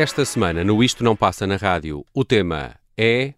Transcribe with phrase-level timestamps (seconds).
[0.00, 3.34] Esta semana, no Isto Não Passa na Rádio, o tema é.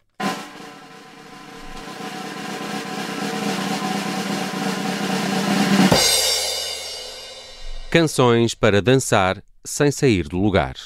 [7.91, 10.77] Canções para dançar sem sair do lugar.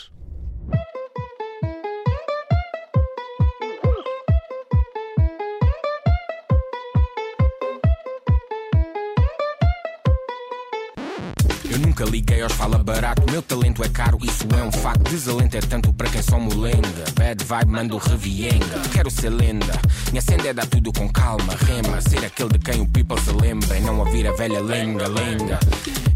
[11.96, 13.22] Nunca liguei aos fala barato.
[13.30, 15.10] Meu talento é caro, isso é um facto.
[15.10, 17.04] Desalento é tanto para quem só molenga.
[17.14, 18.80] Bad vibe, mando revienga.
[18.92, 19.72] Quero ser lenda.
[20.10, 21.98] Minha senda é dar tudo com calma, rema.
[22.02, 23.78] Ser aquele de quem o people se lembra.
[23.78, 25.58] E não ouvir a velha lenga, lenga.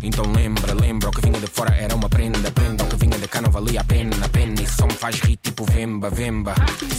[0.03, 1.09] Então lembra, lembra.
[1.09, 2.85] O que vinha de fora era uma prenda, prenda.
[2.85, 4.61] O que vinha de cá não valia a pena, a pena.
[4.61, 6.55] E só me faz rir tipo vemba, vemba.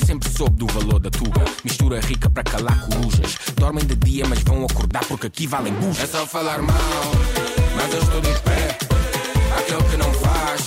[0.08, 1.46] Sempre soube do valor da tuba.
[1.64, 3.38] Mistura rica para calar corujas.
[3.56, 6.04] Dormem de dia, mas vão acordar porque aqui valem bujas.
[6.04, 7.61] É só falar mal.
[7.76, 8.78] Mas eu estou de pé,
[9.58, 10.62] aquele que não faz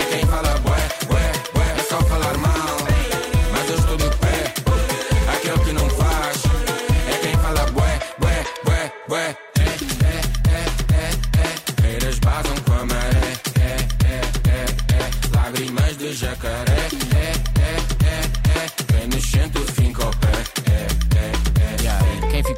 [0.00, 1.74] é quem fala bué, bué, bué.
[1.78, 2.76] É só falar mal,
[3.52, 4.52] mas eu estou de pé,
[5.34, 6.42] aquele que não faz
[7.08, 9.45] é quem fala bué, bué, bué, bué.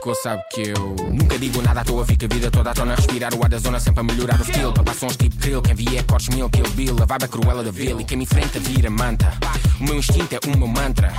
[0.08, 2.94] Ficou sabe que eu nunca digo nada à toa, fica a vida toda à tona.
[2.94, 4.72] Respirar o ar da zona sempre a melhorar o estilo.
[4.72, 6.96] Papar sons tipo drill, quem vier cortes mil, kill bill.
[7.02, 9.32] A vibe é cruela da vila e quem me enfrenta vira manta.
[9.80, 11.12] O meu instinto é o meu mantra.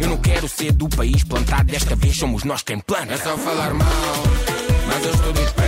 [0.00, 3.14] Eu não quero ser do país plantado, desta vez somos nós quem planta.
[3.14, 3.88] É só falar mal,
[4.86, 5.65] mas eu estou de.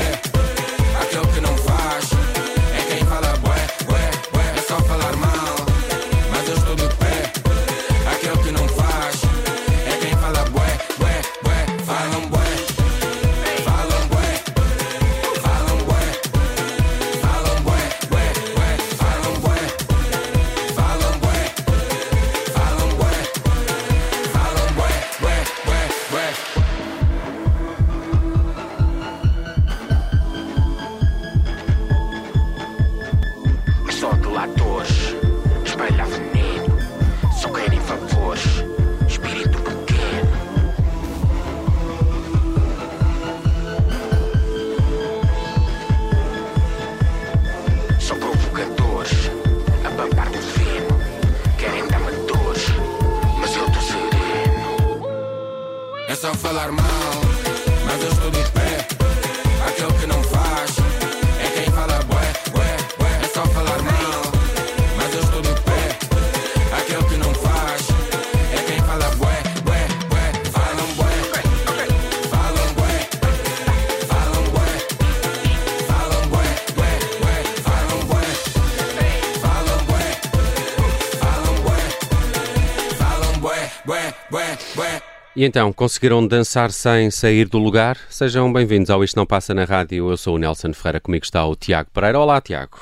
[83.88, 85.02] Bué, bué, bué.
[85.34, 87.96] E então, conseguiram dançar sem sair do lugar?
[88.10, 90.10] Sejam bem-vindos ao Isto Não Passa na Rádio.
[90.10, 92.20] Eu sou o Nelson Ferreira, comigo está o Tiago Pereira.
[92.20, 92.78] Olá, Tiago.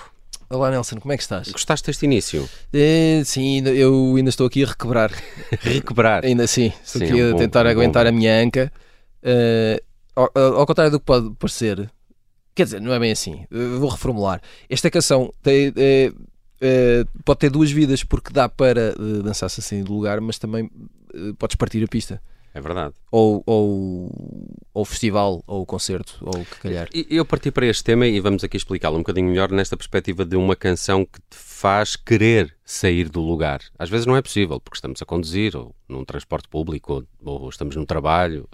[0.50, 1.48] Olá Nelson, como é que estás?
[1.52, 2.48] Gostaste deste início?
[2.72, 5.12] Eh, sim, eu ainda estou aqui a requebrar.
[5.62, 6.24] Recuperar.
[6.24, 8.42] Ainda sim, estou Sim, aqui é um a bom- tentar um bom aguentar a minha
[8.42, 8.72] anca.
[9.22, 9.80] Eh,
[10.16, 11.88] ao, ao contrário do que pode parecer,
[12.52, 13.44] quer dizer, não é bem assim.
[13.48, 14.40] Eh, vou reformular.
[14.68, 15.72] Esta canção tem,
[17.24, 18.92] pode ter duas vidas, porque dá para
[19.22, 20.68] dançar-se assim do lugar, mas também
[21.38, 22.21] podes partir a pista.
[22.56, 22.94] É verdade.
[23.10, 24.10] Ou, ou,
[24.72, 26.88] ou o festival, ou o concerto, ou o que calhar.
[27.10, 30.37] Eu parti para este tema e vamos aqui explicá-lo um bocadinho melhor nesta perspectiva de
[30.37, 33.60] uma canção que te faz querer sair do lugar.
[33.78, 37.48] Às vezes não é possível, porque estamos a conduzir, ou num transporte público, ou, ou
[37.48, 38.48] estamos no trabalho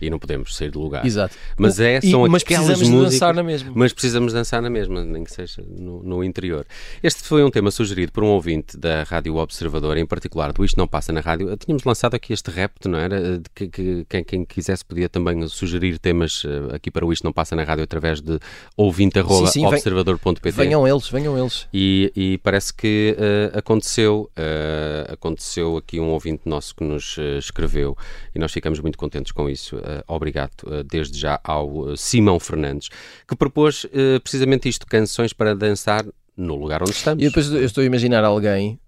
[0.00, 1.04] e não podemos sair do lugar.
[1.04, 1.34] Exato.
[1.58, 3.72] Mas é, E- são mas aquelas precisamos músicas, dançar na mesma.
[3.74, 6.64] Mas precisamos dançar na mesma, nem que seja no, no interior.
[7.02, 10.78] Este foi um tema sugerido por um ouvinte da Rádio Observador, em particular do Isto
[10.78, 11.54] Não Passa na Rádio.
[11.56, 13.38] Tínhamos lançado aqui este repto, não era?
[13.38, 17.24] De que, que- quem, quem quisesse podia também sugerir temas eh, aqui para o Isto
[17.24, 18.38] Não Passa na Rádio através de
[18.76, 20.50] ouvinte.observador.pt.
[20.52, 21.66] Venham eles, venham eles.
[21.74, 27.38] E, e parece que eh, aconteceu, eh, aconteceu aqui um ouvinte nosso que nos eh,
[27.38, 27.98] escreveu
[28.32, 29.76] e nós ficamos muito contentes com isso.
[30.06, 32.88] Obrigado desde já ao Simão Fernandes,
[33.26, 33.84] que propôs
[34.22, 36.06] precisamente isto: canções para dançar
[36.36, 37.20] no lugar onde estamos.
[37.20, 38.78] E depois eu estou a imaginar alguém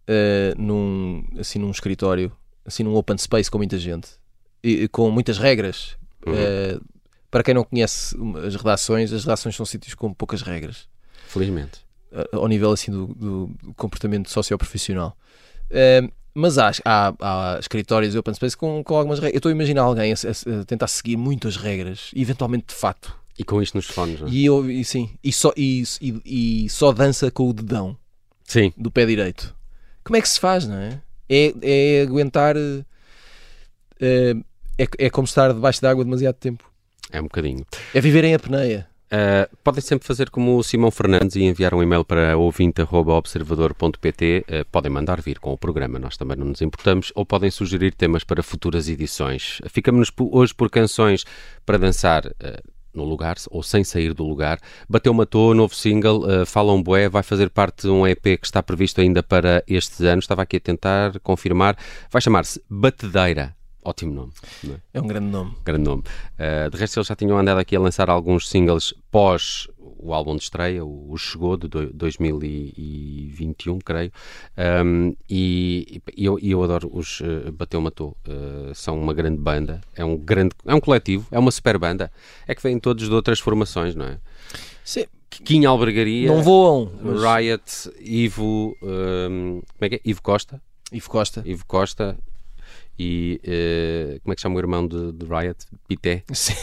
[0.56, 2.30] num, assim, num escritório,
[2.64, 4.10] assim num open space com muita gente,
[4.62, 5.96] e, com muitas regras.
[6.24, 6.80] Uhum.
[7.28, 8.16] Para quem não conhece
[8.46, 10.88] as redações, as redações são sítios com poucas regras,
[11.26, 11.87] Felizmente.
[12.12, 15.16] Eh, ao nível assim do, do- comportamento socioprofissional.
[15.70, 19.34] Uh, mas há, há, há, escritórios open space com, com algumas regras.
[19.34, 23.14] Eu estou a imaginar alguém a, a, a, tentar seguir muitas regras, eventualmente de fato.
[23.38, 24.30] E com isto nos fones, não é?
[24.30, 27.96] E, eu, e sim, e só, e, e, e, só dança com o dedão
[28.44, 28.72] sim.
[28.76, 29.54] do pé direito.
[30.04, 31.00] Como é que se faz, não é?
[31.28, 32.56] É, é aguentar.
[32.56, 32.84] Uh,
[34.78, 36.70] é, é como estar debaixo d'água demasiado tempo.
[37.10, 37.64] É um bocadinho.
[37.94, 38.88] É viver em apneia.
[39.08, 44.44] Uh, podem sempre fazer como o Simão Fernandes e enviar um e-mail para ouvinte.observador.pt.
[44.46, 47.94] Uh, podem mandar vir com o programa, nós também não nos importamos, ou podem sugerir
[47.94, 49.60] temas para futuras edições.
[49.68, 51.24] Ficamos hoje por canções
[51.64, 52.26] para dançar.
[52.26, 54.58] Uh, no lugar, ou sem sair do lugar.
[54.88, 58.46] Bateu Matou, novo single, uh, Fala um Bué, vai fazer parte de um EP que
[58.46, 60.18] está previsto ainda para este ano.
[60.18, 61.76] Estava aqui a tentar confirmar.
[62.10, 63.57] Vai chamar-se Batedeira.
[63.88, 64.32] Ótimo nome.
[64.66, 64.98] É?
[64.98, 65.00] é?
[65.00, 65.54] um grande nome.
[65.64, 66.02] Grande nome.
[66.38, 69.66] Uh, de resto, eles já tinham andado aqui a lançar alguns singles pós
[69.98, 74.12] o álbum de estreia, o, Chegou, de 2021, creio.
[74.84, 78.14] Um, e, e eu, eu, adoro os uh, Bateu Matou.
[78.28, 82.12] Uh, são uma grande banda, é um grande, é um coletivo, é uma super banda.
[82.46, 84.18] É que vêm todos de outras formações, não é?
[84.84, 85.06] Sim.
[85.30, 87.22] Quinha Albergaria, não voam, mas...
[87.22, 90.00] Riot, Ivo, um, como é que é?
[90.04, 90.60] Ivo Costa.
[90.92, 91.42] Ivo Costa.
[91.44, 92.18] Ivo Costa,
[92.98, 95.64] e uh, como é que chama o irmão de, de Riot?
[95.86, 96.24] Pité?
[96.34, 96.54] Sim.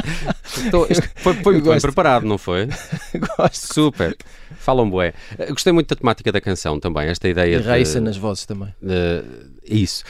[0.66, 0.86] então,
[1.16, 2.66] foi, foi muito bem preparado, não foi?
[3.38, 3.72] gosto.
[3.74, 4.16] Super.
[4.56, 5.14] Falam bué.
[5.38, 8.68] Uh, gostei muito da temática da canção também, esta ideia e Raíssa nas vozes também.
[8.82, 10.04] Uh, isso.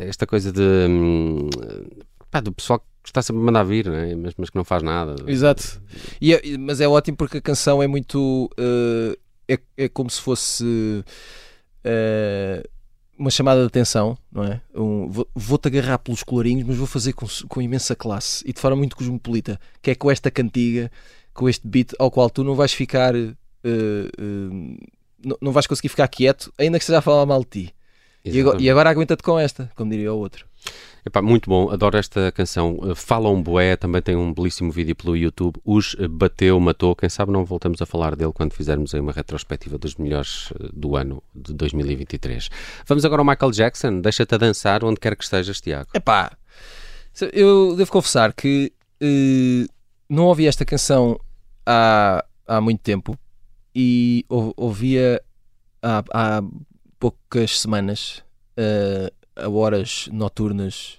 [0.00, 0.60] esta coisa de...
[0.60, 1.48] Um,
[2.30, 4.14] pá, do pessoal que está sempre a mandar vir, né?
[4.16, 5.14] mas, mas que não faz nada.
[5.26, 5.80] Exato.
[6.20, 8.50] E é, mas é ótimo porque a canção é muito...
[9.48, 11.04] é, é como se fosse
[13.18, 14.60] uma chamada de atenção, não é?
[14.74, 18.76] Um, vou-te agarrar pelos colorinhos, mas vou fazer com, com imensa classe e de forma
[18.76, 20.90] muito cosmopolita, que é com esta cantiga,
[21.32, 23.36] com este beat ao qual tu não vais ficar, uh,
[23.68, 24.78] uh,
[25.24, 27.74] não, não vais conseguir ficar quieto, ainda que esteja a falar mal de ti.
[28.24, 30.46] E agora, e agora aguenta-te com esta, como diria o outro.
[31.06, 32.78] Epá, muito bom, adoro esta canção.
[32.82, 35.60] Eh, Fala um Boé, também tem um belíssimo vídeo pelo YouTube.
[35.62, 36.96] Os bateu, matou.
[36.96, 40.70] Quem sabe não voltamos a falar dele quando fizermos aí uma retrospectiva dos melhores eh,
[40.72, 42.48] do ano de 2023.
[42.86, 44.00] Vamos agora ao Michael Jackson.
[44.00, 45.90] Deixa-te a dançar onde quer que estejas, Tiago.
[45.92, 46.32] Epá,
[47.32, 48.72] eu devo confessar que
[49.02, 49.68] uh,
[50.08, 51.20] não ouvi esta canção
[51.66, 53.18] há, há muito tempo
[53.74, 55.22] e ouvia
[55.82, 56.42] há, há
[56.98, 58.22] poucas semanas.
[58.58, 60.98] Uh, a horas noturnas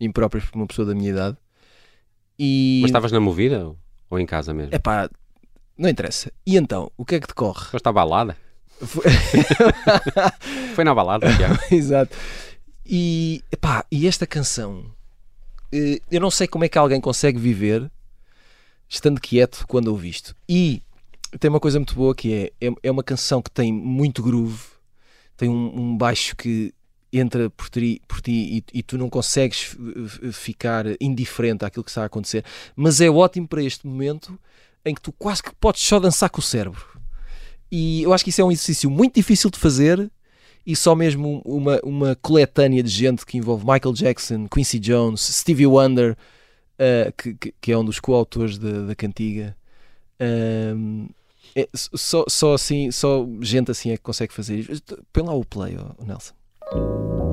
[0.00, 1.36] impróprias para uma pessoa da minha idade.
[2.38, 2.80] E...
[2.82, 3.74] Mas estavas na movida
[4.10, 4.74] ou em casa mesmo?
[4.74, 5.08] É pá,
[5.76, 6.32] não interessa.
[6.46, 7.66] E então, o que é que decorre?
[7.66, 8.36] Foste à balada?
[8.80, 9.04] Foi,
[10.74, 11.26] Foi na balada,
[11.70, 12.16] Exato.
[12.84, 14.84] E, epá, e esta canção,
[15.72, 17.90] eh, eu não sei como é que alguém consegue viver
[18.88, 20.36] estando quieto quando ouve isto.
[20.48, 20.82] E
[21.40, 24.62] tem uma coisa muito boa que é, é, é uma canção que tem muito groove,
[25.36, 26.72] tem um, um baixo que
[27.12, 28.32] entra por ti, por ti
[28.72, 29.76] e, e, tu não consegues
[30.32, 32.44] ficar indiferente àquilo que está a acontecer.
[32.74, 34.38] Mas é ótimo para este momento
[34.84, 36.84] em que tu quase que podes só dançar com o cérebro.
[37.70, 40.10] E eu acho que isso é um exercício muito difícil de fazer
[40.64, 45.66] e só mesmo uma, uma coletânea de gente que envolve Michael Jackson, Quincy Jones, Stevie
[45.66, 46.16] Wonder,
[46.74, 49.56] uh, que, que, é um dos coautores da, cantiga.
[50.20, 51.08] Uh,
[51.54, 54.82] é, só, só assim, só gente assim é que consegue fazer isso.
[55.12, 56.34] Põe lá o play, oh, Nelson.
[56.72, 57.25] you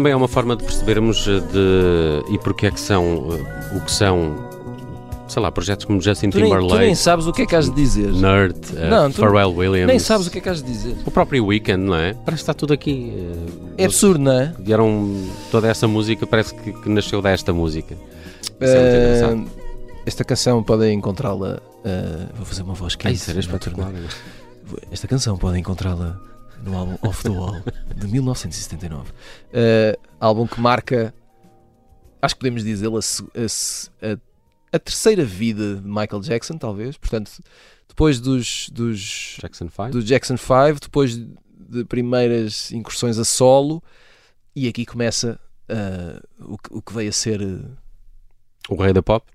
[0.00, 3.80] Também é uma forma de percebermos eh, de, e porque é que são eh, o
[3.82, 4.48] que são,
[5.28, 7.54] sei lá, projetos como Justin Tu nem, tu Timberlake, nem sabes o que é que
[7.54, 8.10] has de dizer.
[8.10, 10.96] Nerd, eh, Não, tu Pharrell Williams, Nem sabes o que é que has de dizer.
[11.04, 12.14] o próprio Weekend, não é?
[12.14, 13.12] Parece que está tudo aqui.
[13.76, 14.54] eh, É absurdo, não é?
[14.58, 15.14] Vieram
[15.50, 17.94] toda essa música, parece que, que nasceu desta música.
[18.42, 19.50] Isso é muito engraçado.
[20.06, 21.60] Esta canção podem encontrá-la.
[22.36, 23.16] vou fazer uma voz quente.
[23.16, 23.92] isso era espetacular.
[24.90, 26.18] Esta canção podem encontrá-la
[26.64, 27.62] no álbum Off the Wall
[27.96, 29.10] de 1979.
[29.52, 31.14] Eh, álbum que marca,
[32.22, 34.12] acho que podemos dizer, a, a
[34.72, 36.96] a- terceira vida de Michael Jackson, talvez.
[36.96, 37.32] Portanto,
[37.88, 39.90] depois dos, dos, Jackson 5.
[39.90, 43.82] do Jackson 5, depois de primeiras incursões a solo,
[44.54, 45.38] e aqui começa
[45.68, 47.40] eh, o, que, o que veio a ser.
[47.42, 47.62] eh,
[48.68, 49.26] O Rei da Pop.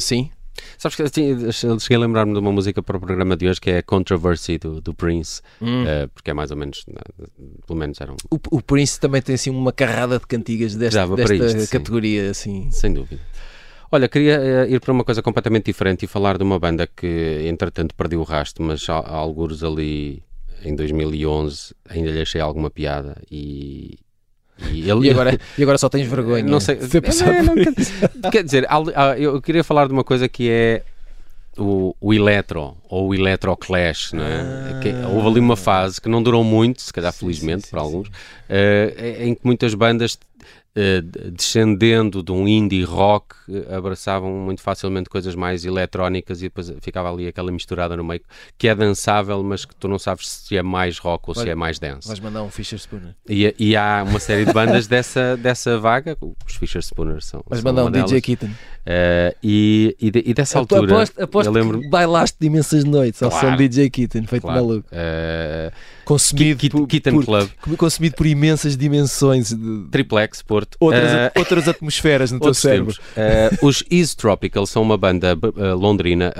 [0.00, 0.30] sim,
[0.78, 3.70] Sabes que assim, cheguei a lembrar-me de uma música para o programa de hoje que
[3.70, 7.28] é a Controversy do, do Prince, eh, porque é mais ou menos, eh,
[7.66, 11.34] pelo menos eram, O, o Prince também tem assim uma carrada de cantigas para desta
[11.34, 11.66] isto, sim.
[11.66, 12.70] categoria assim.
[12.70, 13.20] sem dúvida.
[13.90, 17.46] Olha, queria eh, ir para uma coisa completamente diferente e falar de uma banda que,
[17.46, 20.22] entretanto, perdeu o rastro, mas há, há alguns ali
[20.64, 23.98] em 2011 ainda lhe achei alguma piada e.
[24.70, 26.44] E, ele, E agora, e agora só tens vergonha.
[26.44, 26.76] Não sei.
[26.76, 28.66] passado É, não, quer, quer dizer,
[29.18, 30.82] eu queria falar de uma coisa que é
[31.58, 34.80] o, o eletro ou o electroclash, não é?
[34.82, 37.70] Que houve ali uma fase que não durou muito, se calhar Sim, felizmente sim, sim,
[37.70, 38.10] para alguns,
[38.48, 40.18] eh, em que muitas bandas
[41.32, 47.10] descendendo de um indie rock eh, abraçavam muito facilmente coisas mais eletrónicas e depois ficava
[47.10, 48.20] ali aquela misturada no meio
[48.58, 51.52] que é dançável, mas que tu não sabes se é mais rock ou se Olha,
[51.52, 52.06] é mais dance.
[52.06, 53.14] Vais mandar um Fisher Spooner.
[53.26, 57.42] E, e há uma série de bandas dessa, dessa vaga, os Fisher Spooner são.
[57.48, 58.56] Vais mandar um uma DJ delas.
[58.88, 60.92] Eh, e, e, de- e dessa altura.
[60.94, 63.48] aposto aposto eu lembro que bailaste de imensas noites ao Claro.
[63.50, 64.88] som de DJ Keaton, feito claro, maluco.
[64.92, 65.72] eh,
[66.04, 70.76] Consumido, Kit- por, Kitten por- Club, consumido por imensas dimensões de Triplex, Porto.
[70.78, 72.94] outras, eh, outras atmosferas no teu cérebro.
[73.60, 75.36] os East Tropical são uma banda
[75.76, 76.32] londrina,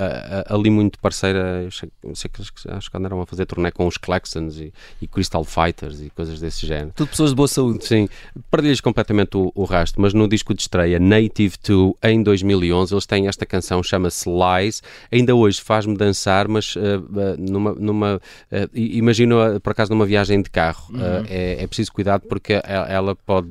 [0.47, 1.67] ali muito parceira.
[1.69, 5.43] Sei, sei que acho que- andaram a fazer turnê com os Claxons e, e Crystal
[5.43, 6.93] Fighters e coisas desse género.
[6.95, 7.85] Tudo pessoas de boa saúde.
[7.85, 8.07] Sim,
[8.49, 13.05] perdi-lhes completamente o, o rastro, mas no disco de estreia Native 2 em 2011 eles
[13.05, 14.81] têm esta canção, chama-se Lies.
[15.11, 18.21] Ainda hoje faz-me dançar, mas eh, numa, numa
[18.73, 20.87] i- imagino por acaso numa viagem de carro.
[21.29, 23.49] Eh, é, é preciso cuidado porque ela pode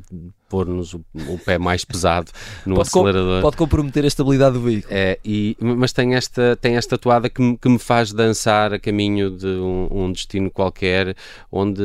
[0.49, 2.31] pôr-nos o, o pé mais pesado
[2.65, 3.43] no Pode, com- acelerador.
[3.43, 4.95] pode comprometer a estabilidade do veículo.
[4.95, 8.79] É, e, mas tem esta, tem esta toada que, me- que me faz dançar a
[8.79, 11.17] caminho de um, um destino qualquer
[11.51, 11.83] onde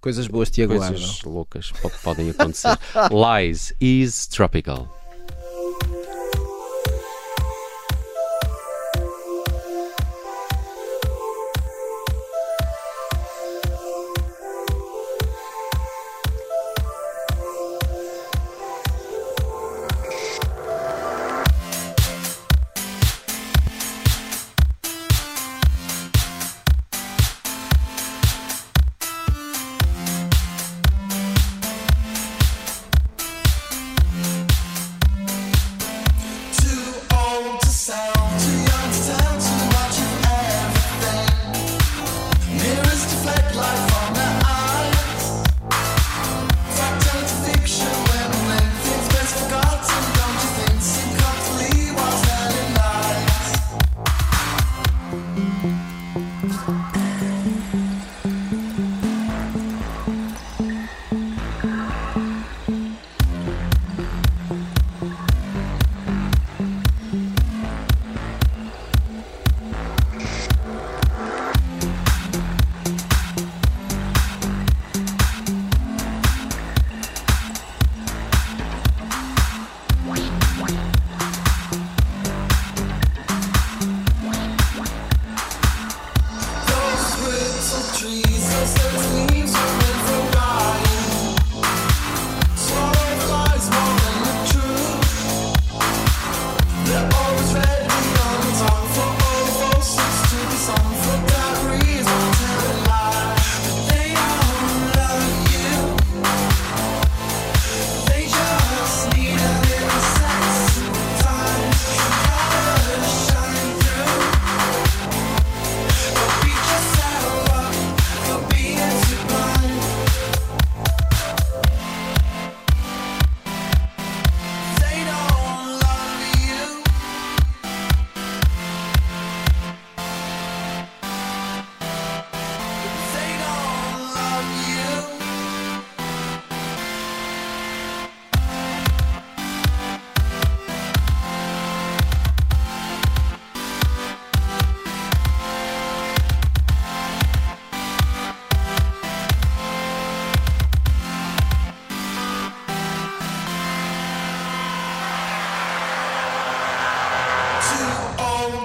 [0.00, 0.90] Coisas boas te aguardam.
[0.92, 2.78] coisas loucas po- podem acontecer.
[3.10, 4.88] Lies is tropical.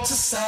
[0.06, 0.45] to say.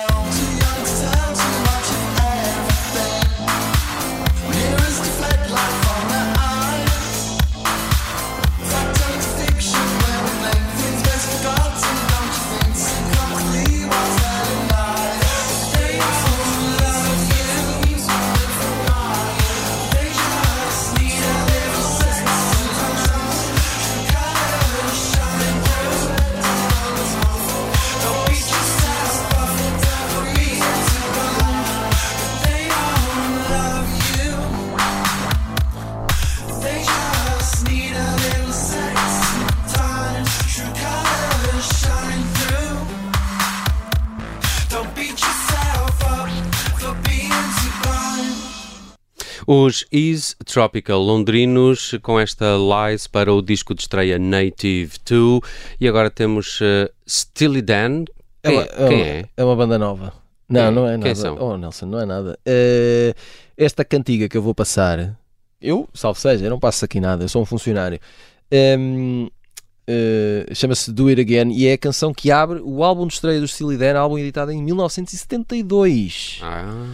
[49.90, 55.40] Ease Tropical londrinos com esta Lies para o disco de estreia Native 2
[55.81, 58.05] e agora temos uh, Steely Dan.
[58.42, 58.88] É Quem, uma, é?
[58.88, 59.24] Quem é?
[59.37, 60.12] é uma banda nova.
[60.48, 61.14] Não, Quem- não é quem nada.
[61.14, 61.38] são?
[61.40, 62.38] Oh, Nelson, não é nada.
[62.46, 63.14] Eh,
[63.57, 65.18] esta cantiga que eu vou passar,
[65.61, 67.98] eu, salvo seja, eu não passo aqui nada, eu sou um funcionário.
[68.51, 69.29] Ehm,
[69.90, 73.40] eh, Chama-se Do It Again e é a canção que abre o álbum de estreia
[73.40, 76.40] do Steely Dan, álbum editado em 1972.
[76.42, 76.87] Ah,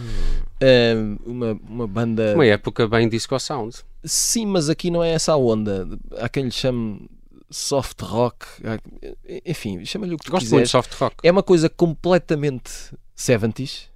[0.61, 2.33] Ehm, uma, uma banda.
[2.33, 3.75] uma época bem disco sound.
[4.05, 5.85] Sim, mas aqui não é essa a onda.
[6.17, 7.09] Há quem lhe chame
[7.51, 8.45] soft rock.
[9.45, 10.51] Enfim, chama-lhe o que tu Gosto quiseres.
[10.59, 11.15] muito de soft rock.
[11.23, 12.71] É uma coisa completamente
[13.17, 13.87] 70s.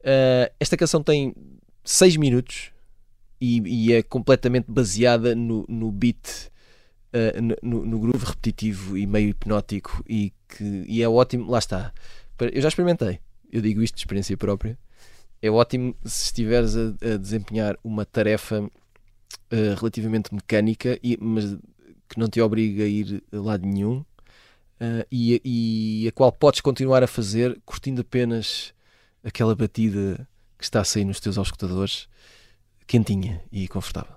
[0.00, 1.32] Uh, esta canção tem
[1.84, 2.70] 6 minutos
[3.40, 6.50] e, e é completamente baseada no, no beat,
[7.16, 11.50] uh, no- no, groove repetitivo e meio hipnótico e, que, e é ótimo.
[11.50, 11.92] Lá está.
[12.52, 13.18] Eu já experimentei,
[13.50, 14.78] eu digo isto de experiência própria.
[15.40, 21.56] É ótimo se estiveres a, a desempenhar uma tarefa uh, relativamente mecânica, e, mas
[22.08, 24.04] que não te obriga a ir a lado nenhum.
[24.78, 28.74] Uh, e, e a qual podes continuar a fazer curtindo apenas
[29.24, 32.08] aquela batida que está a sair nos teus auscultadores,
[32.86, 34.16] quentinha e confortável.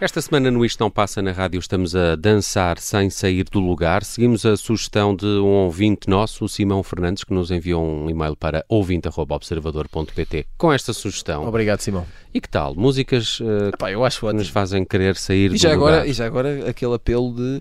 [0.00, 4.04] Esta semana no Isto Não Passa na Rádio estamos a dançar sem sair do lugar.
[4.04, 8.36] Seguimos a sugestão de um ouvinte nosso, o Simão Fernandes, que nos enviou um e-mail
[8.36, 11.44] para ouvinte.observador.pt com esta sugestão.
[11.48, 12.06] Obrigado, Simão.
[12.32, 12.76] E que tal?
[12.76, 14.38] Músicas eh, Epá, eu acho que ótimo.
[14.38, 16.08] nos fazem querer sair E do agora, lugar.
[16.08, 17.60] e já agora aquele apelo de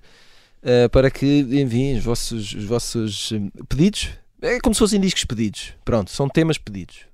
[0.62, 4.10] eh, para que enviem os vossos, os vossos eh, pedidos.
[4.43, 5.73] É como se fossem discos pedidos.
[5.84, 7.07] Pronto, são temas pedidos.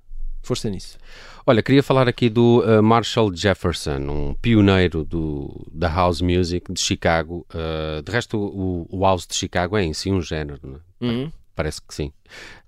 [0.44, 0.98] Força nisso.
[1.46, 6.80] Olha, queria falar aqui do uh, Marshall Jefferson, um pioneiro do, da house music de
[6.80, 7.46] Chicago.
[7.50, 10.58] Uh, de resto, o, o house de Chicago é em si um género,
[11.00, 11.30] não é?
[11.54, 12.12] Parece que sim.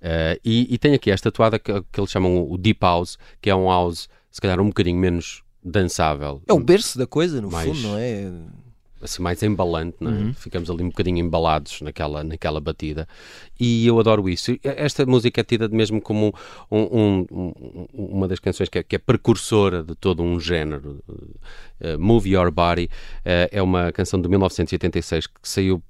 [0.01, 3.51] Uh, e, e tem aqui esta tatuada que, que eles chamam o Deep House, que
[3.51, 6.41] é um house, se calhar, um bocadinho menos dançável.
[6.47, 8.31] É o berço da coisa, no Mais- fundo, não é?
[9.03, 10.15] Assim mais embalante, não é?
[10.15, 10.35] Uhum.
[10.35, 13.07] Ficamos ali um bocadinho embalados naquela, naquela batida
[13.59, 14.53] e eu adoro isso.
[14.63, 16.35] Esta música é tida mesmo como
[16.71, 21.03] um- um- um- uma das canções que é, que é precursora de todo um género.
[21.09, 25.83] Uh, Move Your Body uh, é uma canção de 1986 que saiu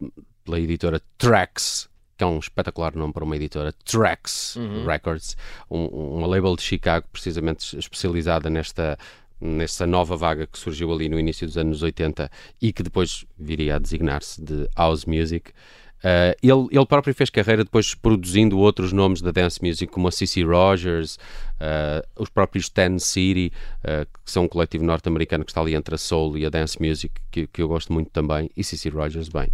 [0.45, 1.89] pela editora Trax.
[2.19, 5.37] Que é um espetacular nome para uma editora, Trax Records,
[5.71, 5.85] um-
[6.17, 8.97] uma label de Chicago, precisamente especializada nesta,
[9.41, 13.77] nessa nova vaga que surgiu ali no início dos anos 80 e que depois viria
[13.77, 15.53] a designar-se de House Music.
[15.99, 20.13] Uh, ele, ele próprio fez carreira depois produzindo outros nomes da dance music, como a
[20.13, 20.43] C.C.
[20.43, 21.17] Rogers,
[21.57, 25.95] uh, os próprios Ten City, uh, que são um coletivo norte-americano que está ali entre
[25.95, 28.89] a soul e a dance music, que, que eu gosto muito também, e C.C.
[28.91, 29.49] Rogers, bem,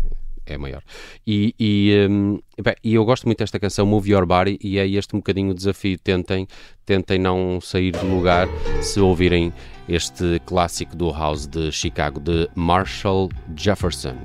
[0.52, 0.82] é maior.
[1.26, 4.86] E, e, um, bem, e eu gosto muito desta canção Move Your Body e é
[4.86, 5.98] este um bocadinho o desafio.
[5.98, 6.46] Tentem,
[6.84, 8.48] tentem não sair do lugar
[8.80, 9.52] se ouvirem
[9.88, 14.16] este clássico do House de Chicago de Marshall Jefferson.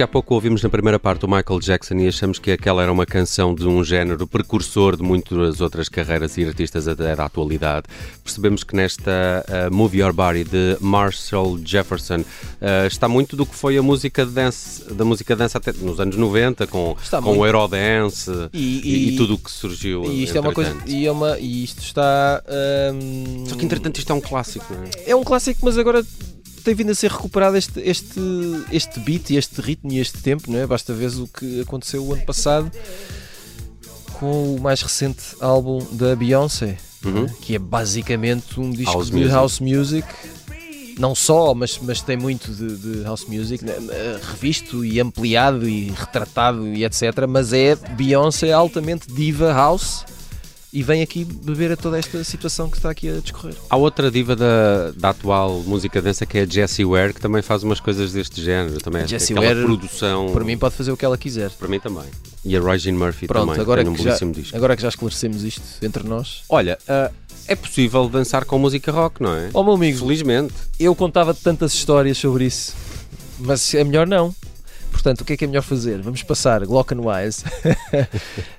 [0.00, 2.90] Se há pouco ouvimos na primeira parte o Michael Jackson e achamos que aquela era
[2.90, 7.84] uma canção de um género precursor de muitas outras carreiras e artistas até da atualidade,
[8.24, 13.54] percebemos que nesta uh, Move Your Body de Marshall Jefferson uh, está muito do que
[13.54, 17.36] foi a música de dance, da música dance até nos anos 90, com, Está com
[17.36, 20.04] o Eurodance E- e, e- e tudo o que surgiu.
[20.06, 20.74] E isto é uma coisa.
[20.86, 22.42] E, é uma, e isto está.
[22.94, 25.10] hum, Só que entretanto isto é um clássico, não é?
[25.10, 26.02] é um clássico, mas agora
[26.60, 28.20] tem vindo a ser recuperado este, este,
[28.72, 30.66] este beat, este ritmo e este tempo, não é?
[30.66, 32.70] Basta ver o que aconteceu o ano passado
[34.18, 37.26] com o mais recente álbum da Beyoncé, Uhum.
[37.40, 39.32] que é basicamente um disco House de music.
[39.32, 40.08] house music.
[40.98, 43.72] Não só, mas, mas tem muito de, de house music, né?
[44.32, 47.26] revisto e ampliado e retratado e etc.
[47.26, 50.04] Mas é Beyoncé altamente diva house
[50.72, 53.54] e vem aqui beber a toda esta situação que está aqui a discorrer.
[53.68, 57.42] Há outra diva da, da atual música dança que é a Jessie Ware, que também
[57.42, 58.78] faz umas coisas deste género.
[58.80, 60.32] Também Jessie aquela Ware, produção.
[60.32, 61.50] Para mim pode fazer o que ela quiser.
[61.50, 62.04] Para mim também.
[62.44, 64.56] E a Regine Murphy Pronto, também, agora tem um que, já, belíssimo disco.
[64.56, 66.42] agora que já esclarecemos isto entre nós.
[66.48, 67.10] Olha, ah,
[67.46, 69.50] é possível dançar com música rock, não é?
[69.52, 70.54] Ó meu amigo, Felizmente.
[70.78, 72.74] eu contava tantas histórias sobre isso,
[73.38, 74.34] mas é melhor não.
[74.90, 76.00] Portanto, o que é que é melhor fazer?
[76.02, 77.44] Vamos passar Glock and Wise.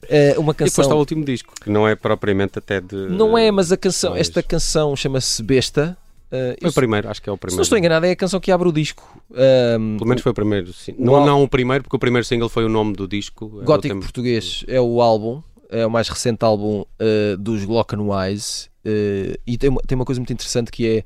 [0.10, 0.84] Eh, uma E depois canção.
[0.84, 2.96] está o último disco, que não é propriamente até de.
[2.96, 5.98] Não é, mas a canção, mais- esta canção chama-se Besta.
[6.30, 7.56] Eh, Foi eu- o primeiro, acho que é o se primeiro.
[7.58, 9.22] não estou enganado, é a canção que abre o disco.
[9.34, 10.74] Ahm, Pelo menos foi o primeiro.
[10.74, 10.96] Sim.
[11.00, 13.60] Não, al- não o primeiro, porque o primeiro single foi o nome do disco.
[13.62, 18.02] é Gótico Português é o álbum, é o mais recente álbum eh, dos Glock and
[18.02, 21.04] Wise eh, e tem uma, tem uma coisa muito interessante que é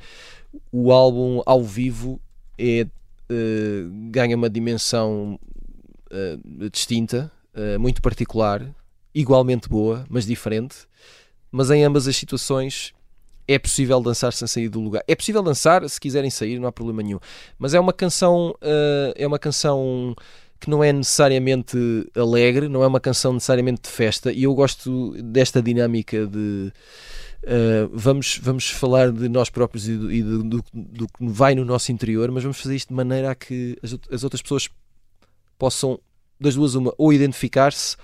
[0.72, 2.20] o álbum ao vivo
[2.58, 2.88] é,
[3.30, 5.40] eh, ganha uma dimensão
[6.12, 6.38] eh,
[6.72, 8.64] distinta, eh, muito particular,
[9.14, 10.76] igualmente boa, mas diferente.
[11.52, 12.94] Mas em ambas as situações
[13.48, 15.04] é possível dançar sem sair do lugar.
[15.08, 17.20] É possível dançar se quiserem sair, não há problema nenhum.
[17.58, 18.56] Mas é uma canção,
[19.16, 20.16] é uma canção
[20.60, 21.78] que não é necessariamente
[22.16, 26.72] alegre, não é uma canção necessariamente de festa, e eu gosto desta dinâmica de
[27.46, 31.56] uh, vamos, vamos falar de nós próprios e, do, e do, do- do que vai
[31.56, 34.70] no nosso interior, mas vamos fazer isto de maneira a que as, as outras pessoas
[35.58, 36.00] possam,
[36.40, 37.96] das duas, uma, ou identificar-se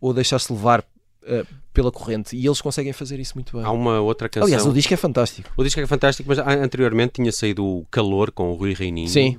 [0.00, 3.64] ou deixar-se levar uh, pela corrente, e eles conseguem fazer isso muito bem.
[3.64, 4.46] Há uma outra canção.
[4.46, 5.48] Aliás, o disco é fantástico.
[5.56, 9.08] O disco é fantástico, mas anteriormente tinha saído o Calor com o Rui Reininho.
[9.08, 9.38] Sim.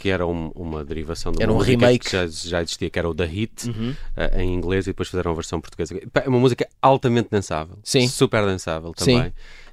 [0.00, 2.06] Que era um- uma derivação de uma Era um música remake.
[2.06, 3.94] que já, já existia, que era o The Hit, Uhum.
[4.16, 5.94] eh, em inglês, e depois fizeram a versão portuguesa.
[6.24, 7.78] É uma música altamente dançável.
[7.84, 8.08] Sim.
[8.08, 9.16] Super dançável Sim.
[9.18, 9.32] também.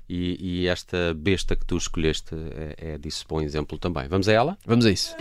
[0.10, 2.36] E, e esta besta que tu escolheste
[2.78, 4.08] é, é disso bom exemplo também.
[4.10, 4.58] Vamos a ela?
[4.66, 5.16] Vamos a isso.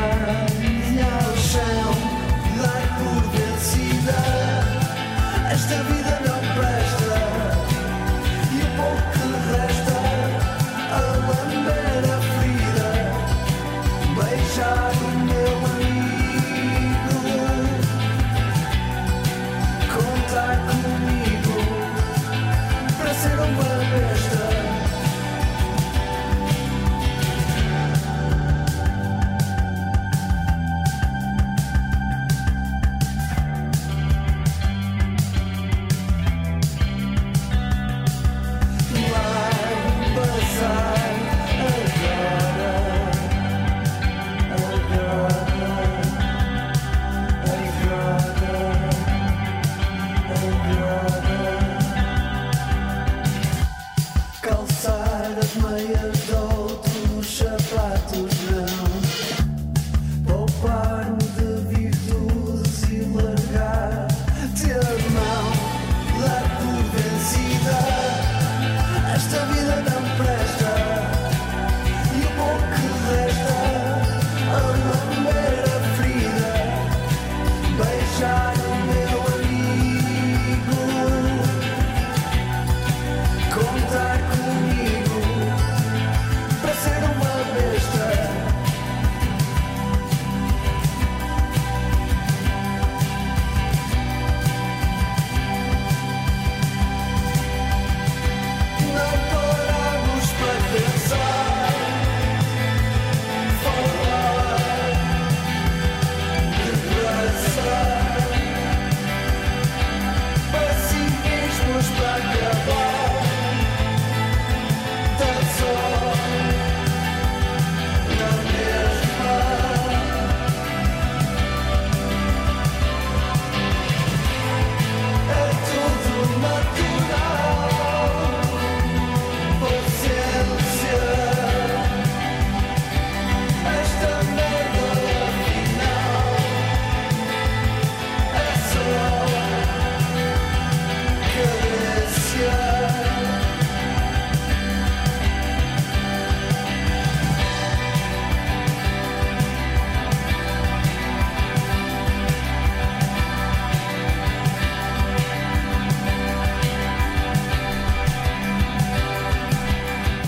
[0.00, 0.39] A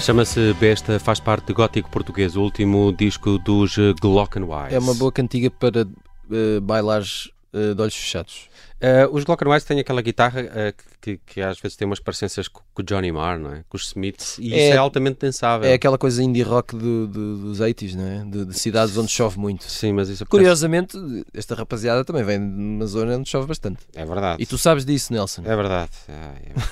[0.03, 4.75] Chama-se Besta, faz parte de Gótico Português, o último disco dos eh, Glockenwise.
[4.75, 8.49] É uma boa cantiga para uh, bailares uh, de olhos fechados.
[8.83, 12.63] Uh, os Glockenwise têm aquela guitarra uh, que, que, às vezes tem umas parecenças com,
[12.75, 13.65] com o Johnny Marr, não é?
[13.69, 15.71] com os Smiths, e É- isso é altamente dançável.
[15.71, 18.25] É aquela coisa indie rock do- do- dos 80s, não é?
[18.25, 19.63] De, de cidades onde chove muito.
[19.71, 20.99] Sim, mas isso acontece- Curiosamente,
[21.33, 23.79] esta rapaziada também vem de uma zona onde chove bastante.
[23.95, 24.43] É verdade.
[24.43, 25.43] E tu sabes disso, Nelson.
[25.45, 25.93] É verdade.
[26.09, 26.71] Ah, é verdade.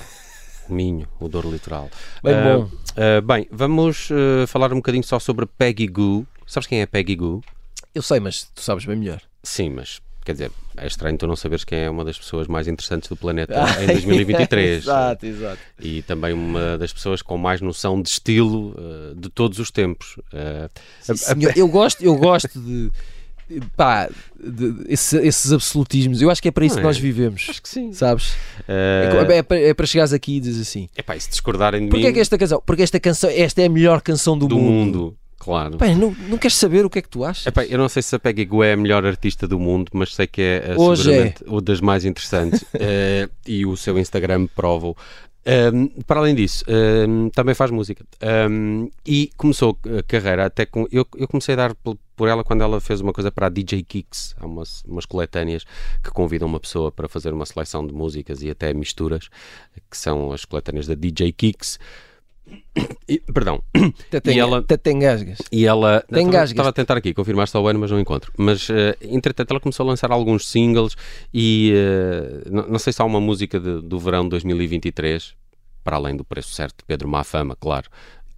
[0.71, 1.91] Minho, o dor litoral.
[2.23, 2.71] Bem Ah, bom.
[2.97, 6.27] ah, bem, vamos ah, falar um bocadinho só sobre a Peggy Goo.
[6.47, 7.43] Sabes quem é Peggy Goo?
[7.95, 9.21] Eu sei, mas tu sabes bem melhor.
[9.43, 12.69] Sim, mas quer dizer, é estranho tu não saberes quem é uma das pessoas mais
[12.69, 14.85] interessantes do planeta em 2023.
[14.85, 15.59] exato, exato.
[15.81, 20.17] E também uma das pessoas com mais noção de estilo ah, de todos os tempos.
[20.33, 20.69] A-
[21.13, 22.91] a- Senhor, eu gosto, eu gosto de.
[23.77, 26.21] Pá, de- esse- esses absolutismos.
[26.23, 26.89] Eu acho que é para isso Não que é?
[26.89, 27.47] nós vivemos.
[27.49, 27.93] Acho que sim.
[27.93, 28.35] Sabes?
[28.69, 28.73] Ah,
[29.29, 31.89] É, é para, é para chegares aqui e dizes assim: epá, e se discordarem de
[31.89, 32.63] Porquê mim é que esta canção?
[32.65, 35.77] Porque esta canção, esta é a melhor canção do, do mundo, claro.
[35.79, 37.47] Pá, não, não queres saber o que é que tu achas?
[37.47, 40.15] Epá, eu não sei se a Peggy Goo é a melhor artista do mundo, mas
[40.15, 44.47] sei que é eh, Hoje seguramente uma das mais interessantes eh, e o seu Instagram
[44.55, 44.97] prova-o.
[45.47, 50.87] Um, para além disso, um, também faz música Um, e começou a carreira até com.
[50.93, 51.97] Eu, eu comecei a dar por,
[52.29, 54.35] ela quando ela fez uma coisa para a DJ Kicks.
[54.39, 55.65] Há umas, umas coletâneas
[56.03, 59.29] que convidam uma pessoa para fazer uma seleção de músicas e até misturas,
[59.91, 61.79] que são as coletâneas da DJ Kicks.
[63.09, 63.61] E- perdão,
[64.09, 64.63] Até tem, e ela-
[65.01, 65.39] gasgas.
[65.51, 68.33] e ela Tem estava- a tentar aqui confirmar está o ano, mas não encontro.
[68.39, 70.95] Mas eh, entretanto ela começou a lançar alguns singles
[71.35, 75.35] e eh, não, não sei se há uma música de- do verão de 2023,
[75.83, 77.89] para além do preço certo de Pedro Mafama, claro.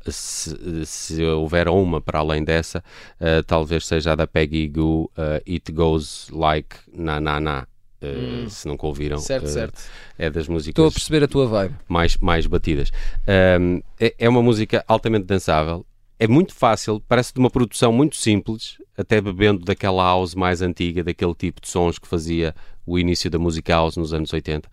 [0.09, 2.83] Se, se houver uma para além dessa,
[3.21, 5.11] eh, talvez seja a da Peggy Goo,
[5.49, 7.67] It Goes Like Na Na Na.
[8.03, 9.21] Eh, Se nunca ouviram, Hum.
[9.21, 9.81] Certo, eh, certo.
[10.19, 11.75] é das músicas Estou a perceber a tua vibe.
[11.89, 12.91] mais, mais batidas.
[13.27, 15.85] É, é uma música altamente dançável,
[16.19, 21.03] é muito fácil, parece de uma produção muito simples, até bebendo daquela house mais antiga,
[21.03, 22.55] daquele tipo de sons que fazia
[22.87, 24.69] o início da música house nos anos 80.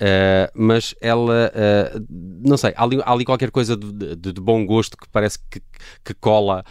[0.00, 4.40] Ah, mas ela, ah, não sei, há ali, há ali qualquer coisa de, de- de
[4.40, 5.60] bom gosto que parece que,
[6.04, 6.64] que cola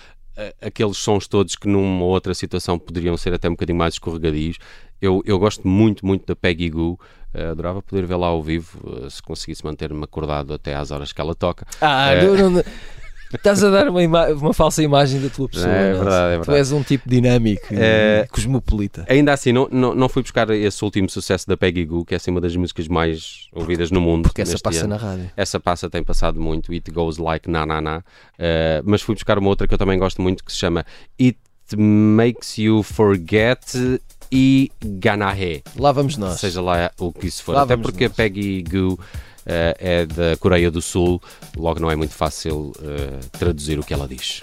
[0.62, 4.58] aqueles sons todos que numa outra situação poderiam ser até um bocadinho mais escorregadios.
[5.02, 7.00] Eu, eu gosto muito, muito da Peggy Goo.
[7.34, 11.22] Ah, adorava poder vê-la ao vivo, ah, se conseguisse manter-me acordado até às horas que
[11.22, 11.66] ela toca.
[11.80, 12.24] Ah, É.
[12.26, 12.64] não, não-
[13.38, 15.68] estás a dar uma, uma falsa imagem da tua pessoa.
[15.72, 16.04] É Nelson.
[16.04, 16.58] verdade, é Tu verdade.
[16.58, 18.24] és um tipo dinâmico É.
[18.26, 19.06] e cosmopolita.
[19.10, 22.18] Ainda assim, não, não, não fui buscar esse último sucesso da Peggy Goo, que é
[22.18, 24.24] assim uma das músicas mais ouvidas no mundo.
[24.24, 24.90] Porque essa passa ano.
[24.90, 25.32] na rádio.
[25.36, 27.98] Essa passa tem passado muito, It Goes Like Na Na Na.
[28.00, 28.04] Uh,
[28.86, 30.86] mas fui buscar uma outra que eu também gosto muito que se chama
[31.20, 31.38] It
[31.78, 34.00] Makes You Forget
[34.32, 35.62] e Ganahe.
[35.78, 36.40] Lá vamos nós.
[36.40, 37.54] Seja lá o que isso for.
[37.56, 38.14] Lá Até porque nós.
[38.14, 39.00] a Peggy Goo
[39.46, 41.22] é da Coreia do Sul,
[41.56, 44.40] logo não é muito fácil uh, traduzir o que ela diz.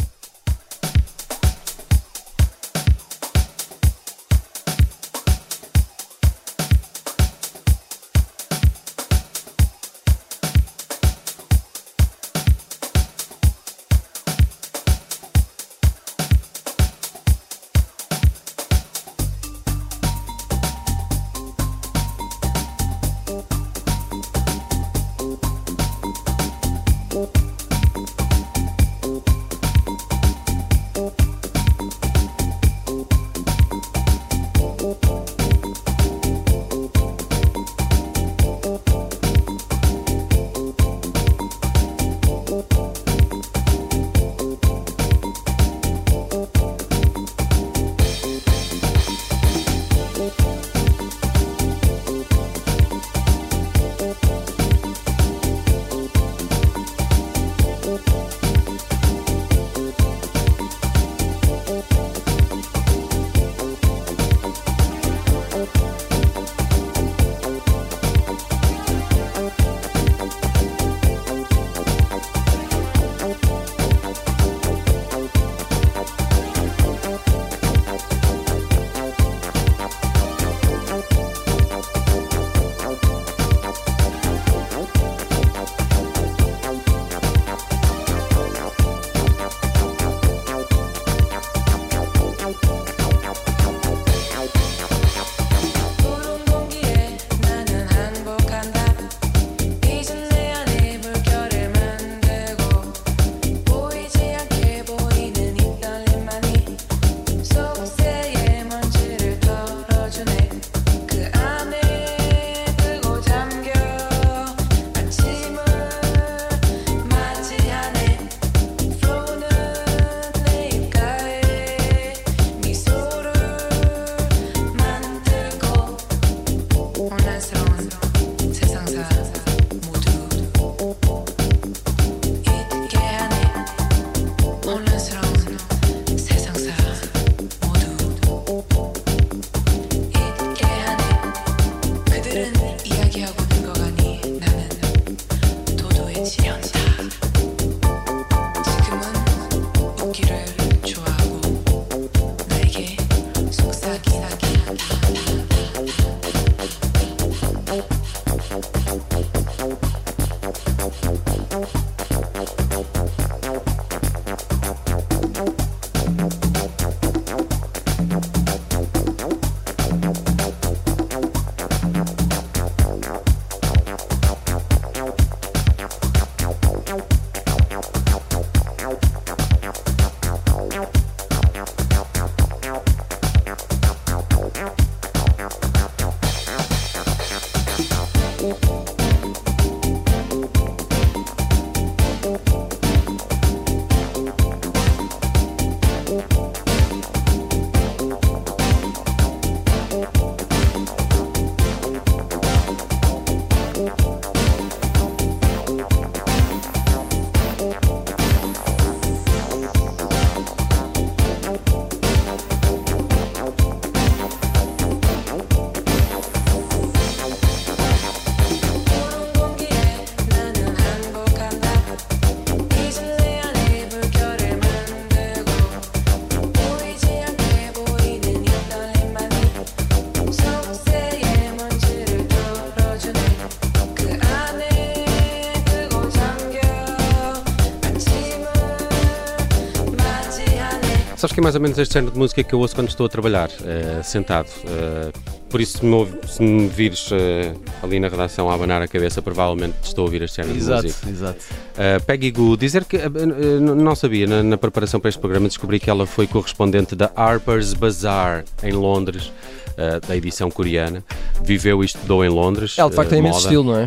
[241.18, 243.04] Sabes que é mais ou menos este género de música que eu ouço quando estou
[243.04, 244.46] a trabalhar, eh, sentado.
[244.64, 245.10] Eh,
[245.50, 249.20] por isso, se me, se me vires eh, ali na redação a abanar a cabeça,
[249.20, 251.10] provavelmente estou a ouvir este género de Exato, música.
[251.10, 251.38] exato.
[251.74, 255.48] Uh, Peggy Goo, dizer que uh, uh, não sabia, na, na preparação para este programa
[255.48, 259.32] descobri que ela foi correspondente da Harper's Bazaar em Londres,
[259.72, 261.02] uh, da edição coreana.
[261.42, 262.78] Viveu e estudou em Londres.
[262.78, 263.86] Ela de facto uh, tem imenso estilo, não é?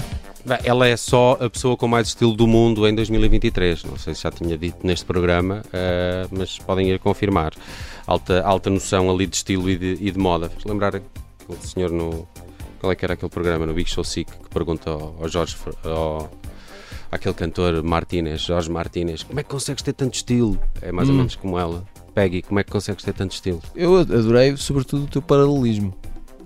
[0.63, 3.83] Ela é só a pessoa com mais estilo do mundo em 2023.
[3.83, 7.53] Não sei se já tinha dito neste programa, uh, mas podem ir confirmar.
[8.07, 10.49] Alta, alta noção ali de estilo e de, e de moda.
[10.49, 12.27] Faz lembrar aquele senhor no.
[12.79, 15.55] Qual é que era aquele programa no Big Show Sick que pergunta ao, ao Jorge.
[15.83, 16.29] Ao,
[17.11, 20.59] aquele cantor Martínez, Jorge Martínez, como é que consegues ter tanto estilo?
[20.81, 21.17] É mais ou Hum.
[21.19, 21.83] menos como ela.
[22.15, 23.61] Peggy, como é que consegues ter tanto estilo?
[23.75, 25.93] Eu adorei, sobretudo, o teu paralelismo.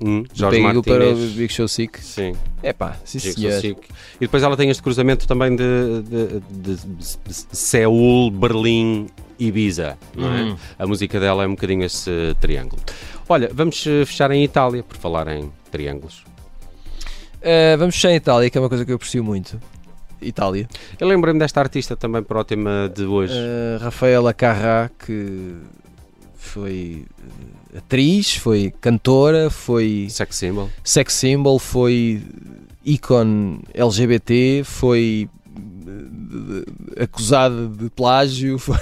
[0.04, 1.16] Hum, Jorge o para o.
[1.16, 2.04] Big Show Sick.
[2.04, 2.34] Sim.
[2.62, 3.60] É pá, sim senhor.
[3.62, 3.80] Sick.
[4.16, 9.08] E depois ela tem este cruzamento também de, de, de- de- Seul, Berlim,
[9.40, 9.98] Ibiza.
[10.16, 10.44] Não é?
[10.44, 10.58] Hum.
[10.78, 12.82] A música dela é um bocadinho esse triângulo.
[13.28, 16.24] Olha, vamos eh, fechar em Itália, por falar em triângulos.
[17.42, 19.60] Uh, vamos fechar em Itália, que é uma coisa que eu aprecio muito.
[20.22, 20.68] Itália.
[21.00, 23.34] Eu lembrei-me desta artista também para o tema de hoje.
[23.34, 25.54] Uh, Rafaela Carrá, que
[26.36, 27.06] foi
[27.78, 30.70] atriz, foi cantora, foi Sex symbol.
[30.84, 32.24] sex symbol, foi
[32.84, 38.78] ícone LGBT, foi uh, acusada de plágio, foi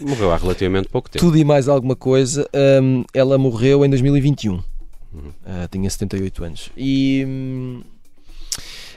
[0.00, 1.24] Morreu há relativamente pouco tempo.
[1.24, 2.48] tudo e mais alguma coisa.
[2.82, 4.54] Um, ela morreu em 2021.
[4.56, 4.62] Uh,
[5.70, 6.70] tinha 78 anos.
[6.76, 7.82] E, hum,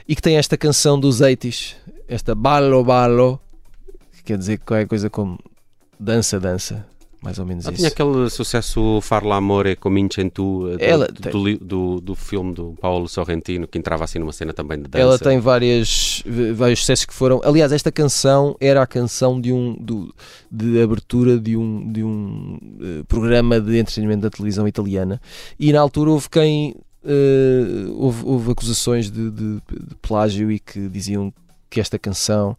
[0.06, 1.74] e que tem esta canção dos 80s,
[2.06, 3.40] esta Ballo Ballo,
[4.16, 5.38] que quer dizer qualquer coisa como
[5.98, 6.86] dança, dança.
[7.22, 7.76] Mais ou menos Ah, isso.
[7.76, 12.14] tinha aquele sucesso Far l'amore comincia em tu, eh, do, Ela do, tem- do do,
[12.14, 15.02] filme do Paulo Sorrentino, que entrava assim numa cena também de dança.
[15.02, 16.22] Ela tem várias,
[16.54, 17.40] vários sucessos que foram.
[17.44, 20.14] Aliás, esta canção era a canção de um do-
[20.50, 25.20] de abertura de um, de um eh, programa de entretenimento da televisão italiana.
[25.58, 29.54] E na altura houve quem eh, houve, houve acusações de, de-
[29.88, 31.32] de plágio e que diziam
[31.68, 32.56] que esta canção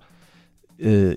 [0.79, 1.15] eh,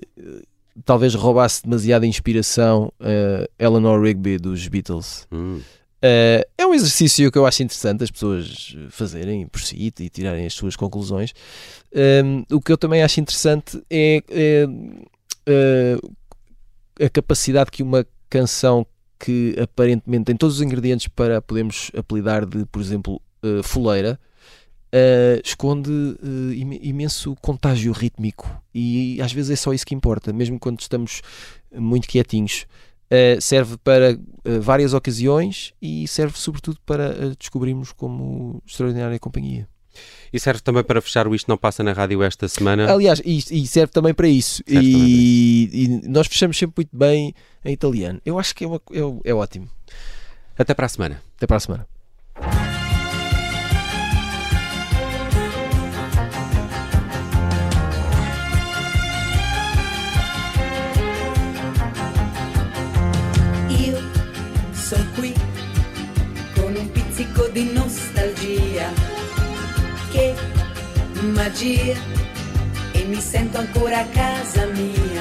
[0.83, 5.27] talvez roubasse demasiada inspiração a Eleanor Rigby dos Beatles.
[5.31, 5.61] Hum.
[6.05, 10.45] Uh, é um exercício que eu acho interessante as pessoas fazerem por si e tirarem
[10.45, 11.33] as suas conclusões.
[12.23, 16.15] Um, o que eu também acho interessante é, é, uh,
[17.03, 18.85] a capacidade que uma canção
[19.17, 24.19] que aparentemente tem todos os ingredientes para podermos apelidar de, por exemplo, uh, fuleira,
[24.95, 30.31] uh, esconde uh, im- imenso contágio rítmico e às vezes é só isso que importa,
[30.31, 31.21] mesmo quando estamos
[31.75, 32.65] muito quietinhos.
[33.05, 34.17] Uh, serve para
[34.61, 39.67] várias ocasiões e serve sobretudo para descobrirmos como extraordinária companhia.
[40.33, 42.91] E serve também para fechar o Isto Não Passa na Rádio esta semana.
[42.91, 44.61] Aliás, e, e serve também para isso.
[44.67, 45.69] Serve também para E,
[46.03, 47.33] e nós fechamos sempre muito bem
[47.63, 48.19] em italiano.
[48.25, 49.69] Eu acho que é, uma- é- é ótimo.
[50.57, 51.21] Até para a semana.
[51.37, 51.87] Até para a semana.
[72.91, 75.14] E mi sento ancora a casa mia.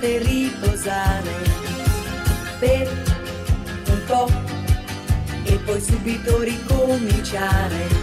[0.00, 1.30] Istante riposare
[2.58, 2.88] per
[3.88, 4.28] un po'
[5.44, 7.99] e poi subito ricominciare.